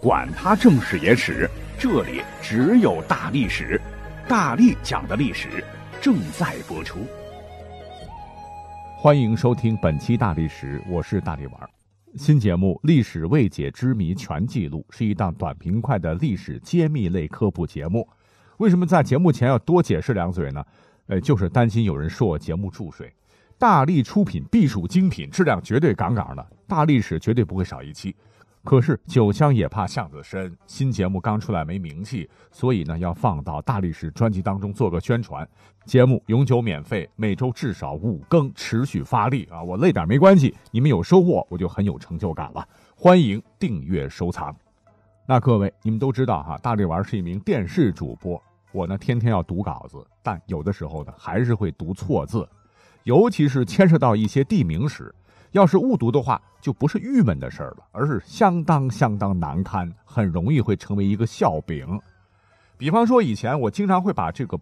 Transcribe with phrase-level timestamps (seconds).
[0.00, 3.80] 管他正史野史，这里只有大历史，
[4.28, 5.48] 大力讲的历史
[6.00, 7.00] 正在播出。
[8.96, 11.70] 欢迎收听本期大历史，我是大力丸。
[12.14, 18.08] 新节目《历史未解之谜全记录》是一档短平快的历史揭秘类科普节目。
[18.58, 20.64] 为什么在节目前要多解释两嘴呢？
[21.08, 23.12] 呃，就是担心有人说我节目注水。
[23.58, 28.14] 大力出品必属精品，质量绝对杠杠的，大历史绝对不会少一期。
[28.64, 35.48] 可是酒香也怕巷子深，新节目刚出来没名气，所以呢要放到大历史专辑当中做个宣传。
[35.86, 39.62] 节目永久免费，每周至少五更，持续发力啊！
[39.62, 42.68] 我累点没关系，你们有收获我就很有成就感了。
[42.94, 44.54] 欢迎订阅收藏。
[45.24, 52.46] 那各位你们都知道哈，大力丸是一名电视主播，我呢天天要读稿子，但有的时候呢还是会读错字，
[53.04, 55.14] 尤其是牵涉到一些地名史。
[55.52, 62.00] 要是误读的话，就不是郁闷的事儿了，而是相当相当难堪，很容易会成为一个笑柄。
[62.76, 64.58] 比方说，以前我经常会把这个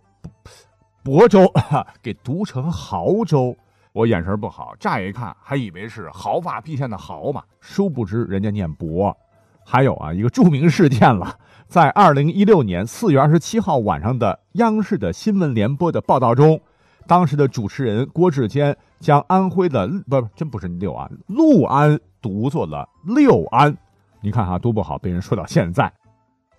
[1.05, 1.51] “亳州”
[2.03, 3.57] 给读成“亳州”，
[3.93, 9.15] 我眼神不好，乍一看还以为是毫发毕现的“毫”嘛，殊不知人家念“亳”。
[9.69, 16.61] 还有啊，一个著名事件了，在二零一六年四月二十七号晚上的央视的新闻联播的报道中。
[17.07, 23.77] 当时的主持人郭志坚将安徽的不真不是六安，六安读作了六安，
[24.21, 25.93] 你看哈，读不好被人说到现在。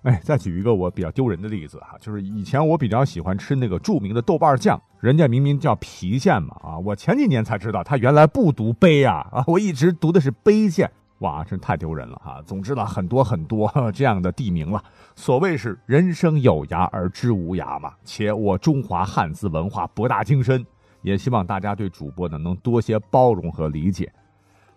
[0.04, 10.89] 哎，再举一个我比较丢人的例子哈，就是以前我比较喜欢吃那个著名的豆瓣酱，人家明明叫郫县嘛啊，我前几年才知道他原来不读碑啊啊，我一直读的是碑县。
[11.20, 12.40] 哇，真太丢人了哈！
[12.46, 14.84] 总之呢，很多很多这样的地名了。
[15.16, 17.92] 所谓是人生有涯而知无涯嘛。
[18.04, 20.64] 且我中华汉字文化博大精深，
[21.02, 24.14] 也希望大家对主播呢能多些包容和理解。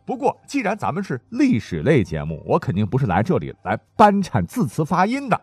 [0.07, 5.39] 不过，既然咱们是历史类节目，我肯定不是来这里来搬产字词发音的。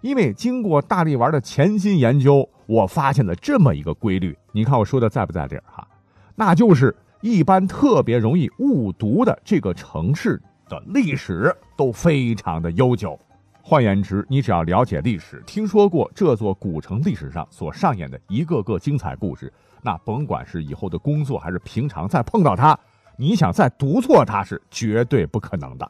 [0.00, 4.36] 因为经过大力丸的潜心研究，我发现了这么一个规律。
[4.50, 5.86] 你看我说的在不在理儿哈？
[6.34, 6.96] 那就是。
[7.20, 13.18] 一般特别容易误读的这个城市的历史都非常的悠久。
[13.62, 22.76] 换言之，你只要了解历史，听说过这座古城历史上所上演的一个个精彩故事，那甭管是以后的工作还是平常再碰到它，
[23.16, 25.88] 你想再读错它是绝对不可能的。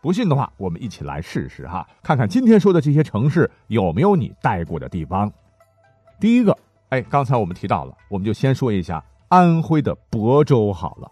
[0.00, 5.30] 不信的话，我们一起来试试哈，看看今天说的这些城市有没有你待过的地方。
[6.20, 6.56] 第一个，
[6.90, 9.04] 哎，刚才我们提到了，我们就先说一下。
[9.30, 11.08] 安徽的亳州好了，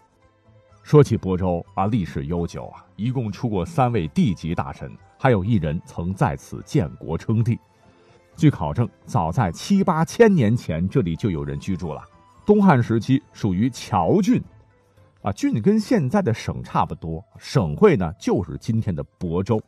[0.83, 7.57] 说起亳州啊，历史悠久啊，一共出过三位地级大臣，还有一人曾在此建国称帝。
[8.35, 12.03] 据考证，早在七八千年前，这里就有人居住了。
[12.45, 14.43] 东汉时期属于谯郡，
[15.21, 19.61] 啊，郡跟现在的省差不多，省会呢就是今天的亳州。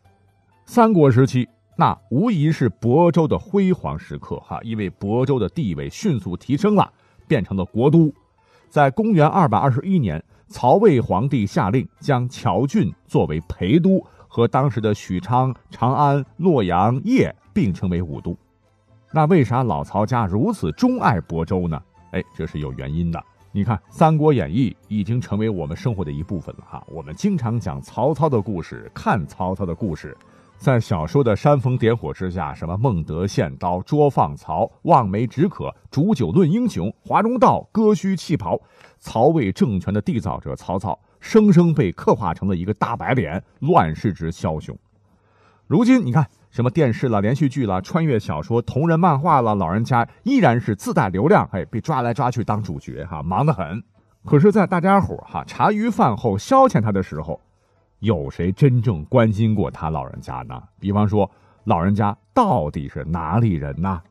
[0.66, 1.48] 三国时期，
[1.78, 6.92] 那无疑是亳州的辉煌时刻哈，因为亳州的地位迅速提升了，
[7.30, 8.14] 变成了国都。
[8.72, 18.34] 在公元二百二十一年，曹魏皇帝下令将谯郡作为陪都，和当时的许昌、长安、洛阳、邺并称为五都。
[19.12, 21.84] 那为啥老曹家如此钟爱亳州呢？
[22.12, 23.22] 哎，这是有原因的。
[23.52, 26.82] 你看，《三国演义》已经成为我们生活的一部分了哈。
[26.88, 30.16] 我们经常讲曹操的故事，看曹操的故事。
[30.62, 38.62] 在小说的煽风点火之下，什么孟德献刀、捉放曹、望梅止渴、煮酒论英雄、华容道、割须弃袍，
[39.00, 44.78] 曹魏政权的缔造者曹操，生生被刻画成了一个大白脸、乱世之枭雄。
[45.66, 53.82] 如今你看，什么电视了、连续剧了、穿越小说、同人漫画了，老人家依然是自带流量，哎，被抓来抓去当主角，哈，忙得很。
[54.26, 57.42] 可是，在大家伙哈茶余饭后消遣他的时候。
[58.02, 60.62] 有谁真正关心过他老人家呢？
[60.80, 61.30] 比方说，
[61.66, 64.02] 老人家到底是哪里人呢？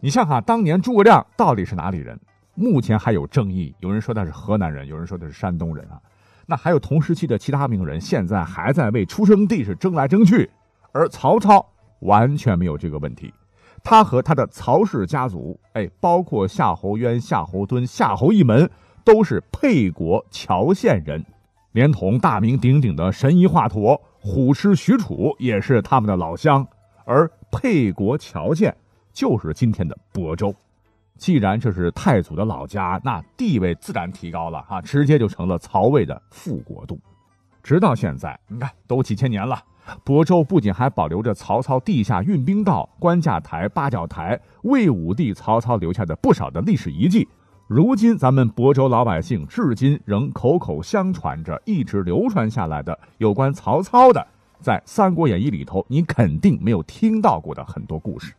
[0.00, 2.18] 你像哈，当年诸葛亮到底是哪里人？
[2.54, 5.98] 目前还有争议，有人说他是河南人，有人说他是山东人啊。
[6.44, 10.50] 那还有同时期的其他名人，现在还在为出生地是争来争去。
[10.92, 11.64] 而曹操
[12.00, 13.32] 完全没有这个问题，
[13.82, 18.70] 他和他的曹氏家族，哎，包括夏侯渊、夏侯惇、夏侯一门，
[19.04, 21.24] 都是沛国谯县人。
[21.72, 26.66] 连同大名鼎鼎的神医华佗、虎师许褚也是他们的老乡，
[27.04, 28.76] 而沛国谯县
[29.12, 30.54] 就是今天的亳州。
[31.16, 36.98] 既然这是太祖的老家，那地位自然提高了啊，直接就成了曹魏的副国都。
[37.62, 39.62] 直到现在，你看都几千年了，
[40.04, 47.28] 亳州不仅还保留着曹操地下运兵道、关架台、八角台、魏武帝曹操留下的不少的历史遗迹。
[47.72, 54.26] 如今，咱们亳州老百姓至今仍口口相传着、一直流传下来的有关曹操的
[54.60, 58.34] 在《三国演义》里头你肯定没有听到过的很多故事。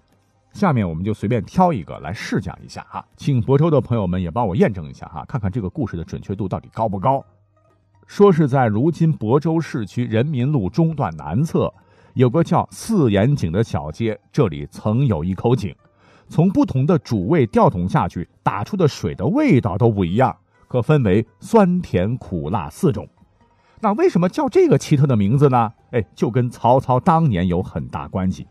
[0.51, 7.23] 下面我们就随便挑一个来试讲一下哈，请亳州的朋友们也帮我验证一下哈，看看这个故事的准确度到底高不高。
[8.05, 11.73] 说是在如今亳州市区人民路中段南侧，
[12.15, 15.73] 有个叫四眼井的小街，这里曾有一口井。
[16.31, 20.33] 从不同的主位吊桶下去打出的水的味道都不一样，
[20.69, 23.05] 可分为酸甜苦辣四种。
[23.81, 25.73] 那为什么叫这个奇特的名字呢？
[25.91, 28.47] 哎，就跟曹操当年有很大关系。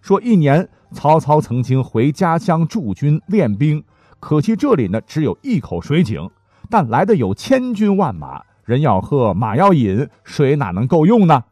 [0.00, 3.84] 说一年曹操曾经回家乡驻军练兵，
[4.18, 6.28] 可惜这里呢只有一口水井，
[6.68, 11.44] 但来的有千军万马，人要喝，马要饮，水哪能够用呢？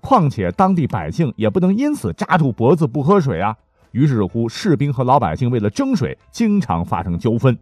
[0.00, 3.56] 况且当地百姓也不能因此扎住脖子不喝水啊。
[3.92, 7.58] 于是乎，士兵和老百姓为了争水，经常发生纠纷。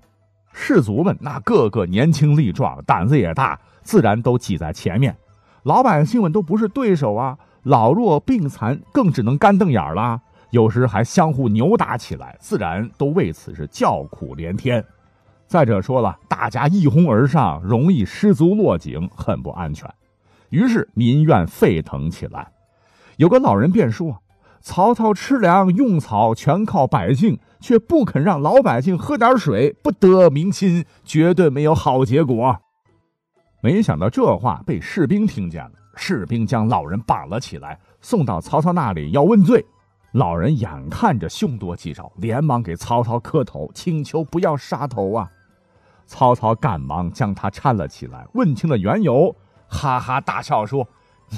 [0.53, 5.17] 士卒们那个个年轻力壮，胆子也大，自然都挤在前面。
[5.63, 10.21] 老百姓们都不是对手啊，老弱病残更只能干瞪眼了。
[10.51, 14.85] 有时还相互扭打起来，自然都为此是叫苦连天。
[15.47, 19.89] 再者说了，大家一哄而上，容易失足落井，很不安全。
[20.51, 22.51] 于是民怨沸腾起来。
[23.17, 24.23] 有个老人便说。
[24.61, 32.59] 曹操吃粮用草全靠百姓，却不肯让老百姓喝点水，不得民心，绝对没有好结果。
[33.61, 39.65] 没想到这话被士兵听见了，士兵将老人绑了起来，送到曹操那里要问罪。
[40.13, 45.31] 老人眼看着凶多吉少，连忙给曹操磕头，请求不要杀头啊！
[46.07, 49.35] 曹操赶忙将他搀了起来，问清了缘由，
[49.69, 50.89] 哈哈大笑说：“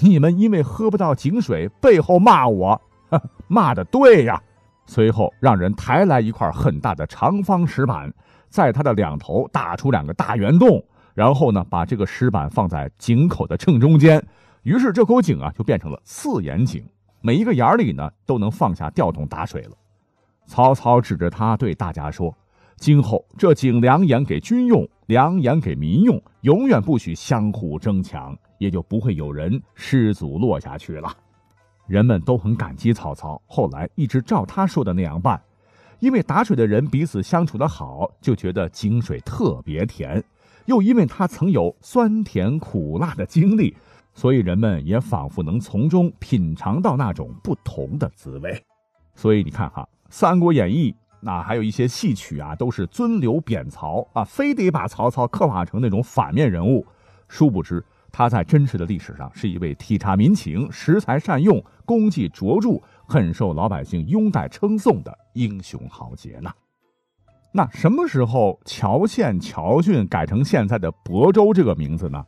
[0.03, 2.81] 你们因为喝不到井水，背后骂我。”
[3.51, 4.41] 骂的对呀！
[4.87, 8.13] 随后让人抬来一块很大的长方石板，
[8.49, 10.83] 在它的两头打出两个大圆洞，
[11.15, 14.25] 然后呢，把这个石板放在井口的正中间。
[14.63, 16.85] 于是这口井啊，就变成了四眼井，
[17.23, 19.73] 每一个眼里呢，都能放下吊桶打水了。
[20.47, 22.33] 曹操指着他对大家说
[22.79, 31.13] ：“今后这井两眼给军用，两眼给民用，永远不许相互争抢，也就不会有人失足落下去了。”
[31.91, 35.43] 人们都很感激曹操，后来一直照他说的那样办。
[35.99, 40.23] 因为打水的人彼此相处的好，就觉得井水特别甜；
[40.67, 43.77] 又因为他曾有酸甜苦辣的经历，
[44.15, 48.65] 所以人们也仿佛能从中品尝到那种不同的滋味。
[49.17, 56.87] 所以你看哈，《三国演义》那还有一些戏曲啊，都是尊刘贬曹啊，非得把曹操刻画成那种反面人物。
[57.27, 57.85] 殊不知。
[58.13, 66.51] 他在真实的历史上是一位体察民情、识才善用、功绩卓著、很受老百姓拥戴称颂的英雄豪杰呢。
[67.53, 72.25] 那什么时候乔县乔郡改成现在的亳州这个名字呢？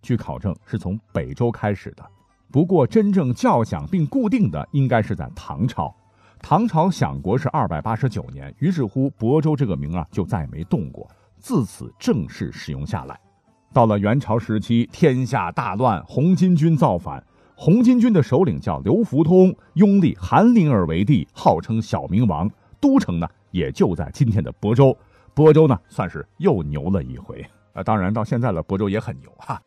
[0.00, 2.04] 据考证是从北周开始的，
[2.50, 5.94] 不过真正叫响并固定的应该是在唐朝。
[6.40, 11.08] 唐朝享国是二百八十九年，于是乎亳州这个名啊就再也没动过，
[11.38, 13.18] 自此正式使用下来。
[13.72, 17.24] 到了元朝时期，天下大乱，红巾军造反。
[17.54, 22.50] 红巾军的首领叫刘福通，拥立韩林儿为帝，号称小明王。
[22.80, 24.96] 都城呢，也就在今天的亳州。
[25.34, 27.82] 亳州呢，算是又牛了一回 啊！
[27.82, 29.62] 当然，到现在了，亳州也很牛哈。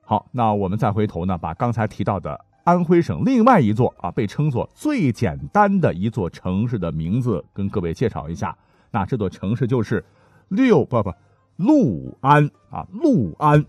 [0.00, 8.56] 好，那我们再回头呢，把刚才提到的安徽省另外一座啊，被称作最简单的一座城市的名字，跟各位介绍一下。
[8.90, 10.02] 那这座城市就是
[10.48, 11.12] 六不不。
[11.60, 13.62] 陆安啊，陆安，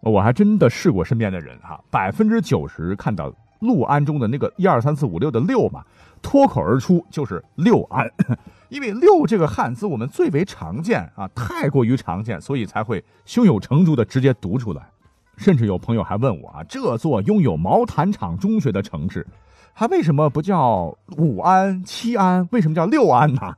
[0.00, 5.84] 我还真的试过身边的人哈，百分之九十看到陆安中的那个一二三四五六的六嘛，
[6.22, 8.10] 脱口而出就是六安，
[8.70, 14.82] 因为六这个汉字我们最为常见啊，太过于常见，所以才会胸有成竹的直接读出来。
[15.36, 19.26] 甚至有朋友还问我啊，这座拥有毛毯厂中学的城市，
[19.74, 23.54] 它为什么不叫五安、七安，为什么叫六安呢？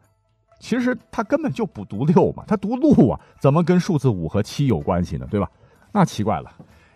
[0.59, 5.27] 其实他根本就不读六嘛，他读路啊，怎么跟数字五和七有关系呢？
[5.31, 5.49] 对吧？
[5.93, 6.53] 那奇怪了，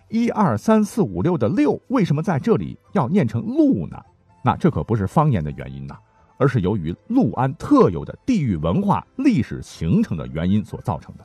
[0.08, 3.96] 一二三四五六的六为什么在这里要念成路呢？
[4.44, 5.96] 那这可不是方言的原因呐，
[6.36, 11.24] 而是由于陆安特有的地域文化历史形成的原因所造成的。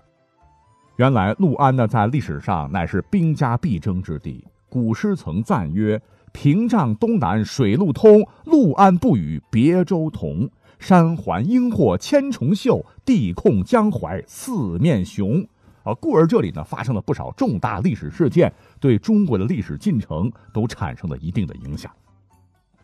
[0.98, 6.00] 原来陆安呢，在历史上乃是兵家必争之地，古诗曾赞曰
[6.32, 15.46] ：“屏障东南水陆通，陆安不与别州同。”山环阴惑千重秀，地控江淮四面雄。
[15.84, 21.90] 啊，故而这里呢发生了不少重大历史事件，对中国的历史进程都产生了一定的影响。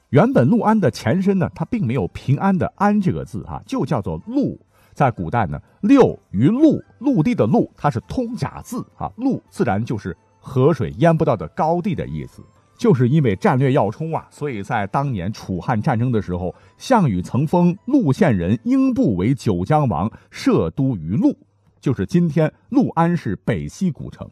[0.09, 4.57] 原本陆安的前身呢，它并没有平安的安这个字啊，就叫做陆。
[4.93, 12.41] 在古代呢，六于陆，陆地的陆，它是通假字啊，陆自然就是河水淹不到的高地的意思。
[12.77, 21.37] 就是因为战略要冲啊，所以在当年楚汉战争的时候，项羽曾封陆县人英布为九江王，设都于陆，
[21.79, 24.29] 就是今天六安市北西古城。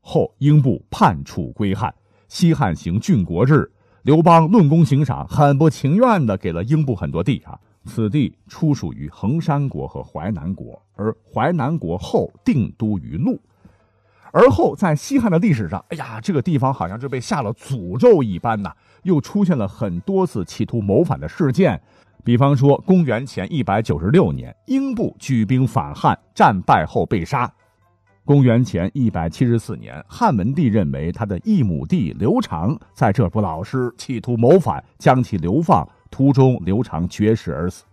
[0.00, 1.94] 后英布叛楚归汉，
[2.26, 3.70] 西汉行郡国制，
[4.02, 7.58] 刘邦论功行赏，很不情愿的给了英布很多地啊。
[7.84, 13.40] 此地初属于衡山国和淮南国，而淮南国后定都于陆。
[14.32, 18.72] 而后，在西汉的历史上，哎呀，这个地方好像是被下了诅咒一般呐，
[19.02, 21.80] 又出现了很多次企图谋反的事件。
[22.24, 27.46] 比方说，公元前一百九十六年，英布举兵反汉，战败后被杀；
[28.24, 37.84] 公元前一百七十四年，汉文帝认为他的异母弟刘长在这不老实，企图谋反，将其流放，途中刘长绝食而死。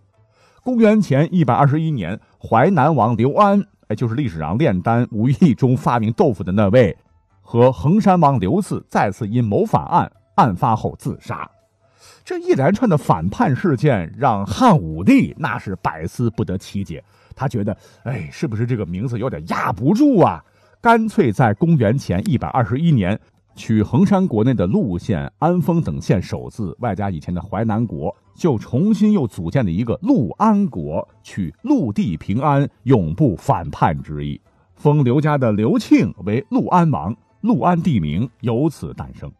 [0.62, 3.66] 公元前一百二十一年，淮南王刘安。
[3.90, 6.96] 哎，就是历史上炼丹无意中发明豆腐的那位，
[7.42, 11.50] 和衡山王刘赐再次因谋反案案发后自杀，
[12.24, 17.02] 这一连串的反叛事件让汉武帝那是百思不得其解。
[17.34, 20.40] 他觉得，哎，是不是这个名字有点压不住啊？
[20.80, 23.20] 干脆在公元前一百二十一年。
[23.54, 34.40] 取衡山国内的陆县、安丰等县首字，外加以前的淮南国，就重新又组建了一个陆安国，取陆地平安、永不反叛之意，
[34.74, 39.30] 封刘家的刘庆为陆安王，陆安地名由此诞生。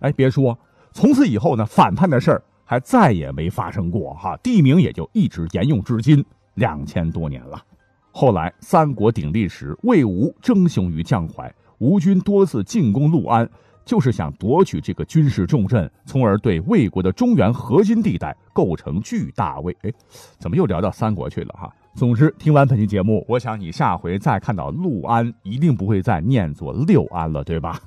[0.00, 0.58] 哎，别说，
[0.92, 7.62] 从此以后呢，反叛的事儿还再也没发生过哈，地名也就一直沿用至今，两千多年了。
[8.10, 11.54] 后来三国鼎立时，魏吴争雄于江淮。
[11.78, 13.48] 吴军多次进攻陆安，
[13.84, 19.76] 就是想夺取这个军事重镇，从而对魏国的中原核心地带构成巨大威。
[19.82, 19.92] 哎，
[20.38, 21.72] 怎么又聊到三国去了哈？
[21.94, 27.80] 总之，听完本期节目，我想你下回再看到陆安，一定不会再念作六安了，对吧？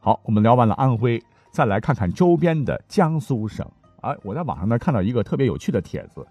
[0.00, 3.66] 好，我们聊完了安徽，再来看看周边的江苏省。
[4.00, 6.26] 哎，我在网上呢看到一个特别有趣的帖子，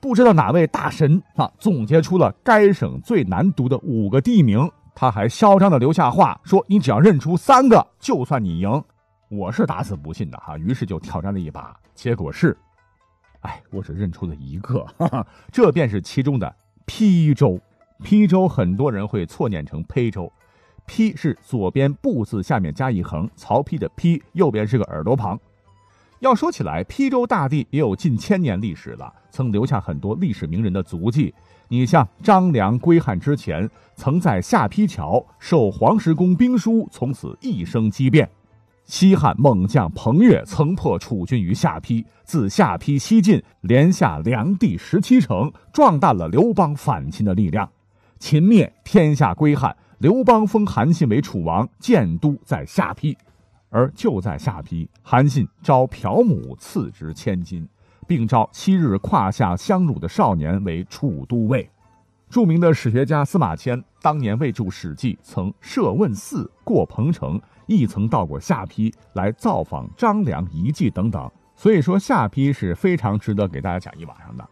[0.00, 4.70] 不知道哪位大神啊总结出了该省最难读的五个地名。
[4.98, 8.82] 他还嚣张的留下话说：“你只要认出三个，就算你赢。”
[9.28, 12.56] 我是打死不信的哈，于是就挑战了一把，结果是，
[13.40, 17.60] 哎，我只认出了一个，哈哈，这便是其中的邳州。
[18.00, 20.32] 邳州很多人会错念成邳州，
[20.86, 25.38] 邳是左边布字下面加一横，曹丕的丕，右边是个耳朵旁。
[26.20, 31.34] 要说起来，邳州大地也有近千年历史了，曾留下很多历史名人的足迹。
[31.68, 38.28] 你像张良归汉之前，曾在下邳桥受黄石公兵书，从此一生激变。
[38.84, 47.68] 西汉猛将彭越曾破楚军于下邳，自下邳西进，连下梁地十七城，壮大了刘邦反秦的力量。
[48.20, 53.16] 秦灭，天下归汉，刘邦封韩信为楚王，建都在下邳。
[53.68, 57.68] 而就在下邳，韩信招朴母赐之千金。
[58.06, 61.68] 并召昔日胯下相辱的少年为楚都尉。
[62.28, 71.30] 著名的史学家司马迁当年为著《史记》，曾设问寺，过彭城，亦曾到过下邳来造访张良遗迹等等。
[71.54, 74.46] 所以说，下邳是非常值得给大家讲一晚上的。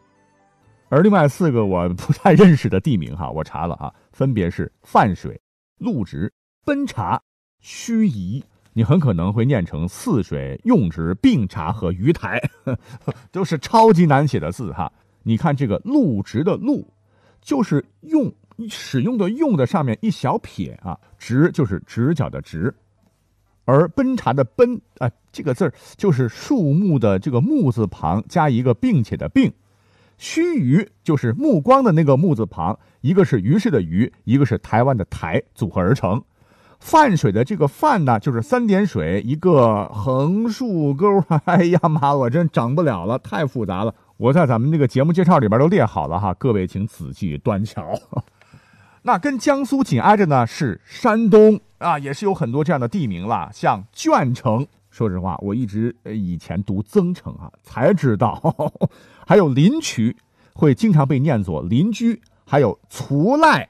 [0.88, 5.40] 而另外四个我不太认识的地名，哈，我查了啊，分别是泛水、
[5.78, 6.32] 陆直、
[6.64, 7.20] 奔茶、
[7.61, 8.42] 盱眙。
[8.75, 12.40] 你很可能会念成泗水、用直、并茶和鱼台，
[13.33, 14.93] 都是超级难写的字哈。
[15.23, 16.93] 你看这个“陆直”的“陆”，
[17.40, 18.33] 就是用
[18.69, 22.75] 使用的“用”的上面一小撇啊，“直”就是直角的“直”，
[23.64, 29.52] 而“奔茶”的“奔”啊，这个字就是树木的这个“木”字旁加一个并且的“并
[30.19, 36.23] ”，“须臾”就是目光的那个“木”字旁，一个是于是的“于”，一个是台湾的“台”，组合而成。
[36.85, 41.25] 泛水的这个泛呢，就是三点水一个横竖钩。
[41.47, 43.95] 哎呀妈，我真整不了了，太复杂了。
[44.19, 47.99] 我在咱们这个节目介绍里边都列好了哈，各位请仔细端瞧。
[49.00, 54.67] 那跟江苏紧挨着呢是山东啊，也是有很多这样的地名了，像鄄城。
[54.91, 58.55] 说实话，我一直以前读增城啊，才知道
[59.26, 60.14] 还有临渠，
[60.53, 62.21] 会经常被念作邻居。
[62.47, 63.67] 还有徂徕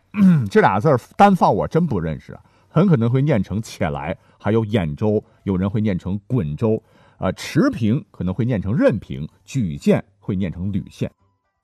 [0.50, 2.40] 这俩字单放我真不认识啊。
[2.74, 6.82] 很可能会念成且来，还有兖州，有人会念成滚州，
[7.18, 11.08] 呃，池平可能会念成任平，莒县会念成吕县，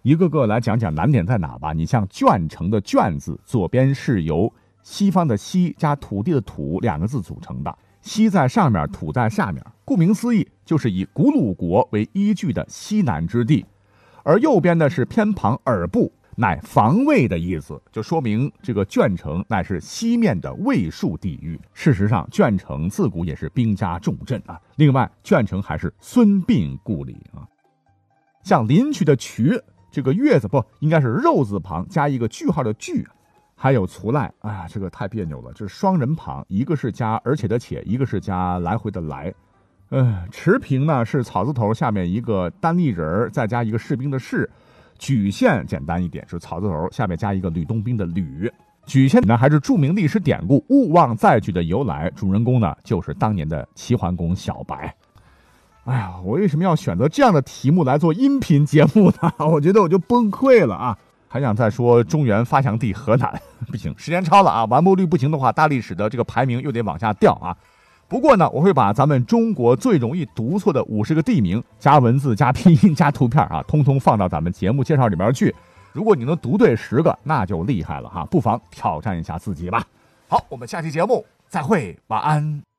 [0.03, 1.73] 一个个来讲讲难点在哪吧。
[1.73, 13.67] 你像鄄城的鄄字，左边是由西方的西加土地的土两个字组成的，西在上面，土在下面，顾名思义就是以古鲁国为依据的西南之地，
[14.23, 16.13] 而右边呢是偏旁耳部。
[16.41, 21.61] 乃防卫的意思，就说明这个鄄城乃是西面的卫戍地域。
[21.75, 24.59] 事实上，鄄城自古也是兵家重镇啊。
[24.77, 27.45] 另外，鄄城还是孙膑故里啊。
[28.43, 33.07] 像临朐的衢，这个月字不应该是肉字旁加一个句号的句。
[33.55, 39.35] 还有徂赖，哎呀，这个太别扭了，这是双人旁，一个是加而且的且，一个是加来回的来。
[39.91, 44.49] 嗯，池平呢是草字头下面一个单立人再加一个士兵的士。
[45.01, 48.53] 莒县简单一点，是草字头下面加一个吕洞宾的吕。
[48.87, 54.95] 莒县呢还是著名历史典故勿忘在莒的由来，主人公呢就是当年的齐桓公小白。
[55.85, 59.33] 哎呀，我为什么要选择这样的题目来做音频节目呢？
[59.51, 60.99] 我觉得我就崩溃了啊！
[61.27, 64.65] 还想再说中原发祥地河南，不行，时间超了啊！
[64.67, 67.57] 完播率不行的话，大历史的这个排名又得往下掉啊。
[68.11, 75.55] 不过呢，我会把咱们中国最容易读错的五十个地名加文字、加拼音、加图片啊，通通放到咱们节目介绍里边去。
[75.93, 78.25] 如果你能读对十个，那就厉害了哈！
[78.25, 79.87] 不妨挑战一下自己吧。
[80.27, 82.70] 好，我们下期节目再会，晚安。